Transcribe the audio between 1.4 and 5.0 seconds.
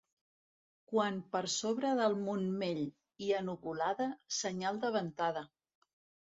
sobre del Montmell hi ha nuvolada, senyal de